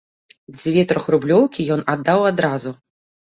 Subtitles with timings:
[0.53, 2.75] Дзве трохрублёўкі ён аддаў адразу.